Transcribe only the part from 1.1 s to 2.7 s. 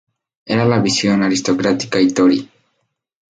aristocrática y tory.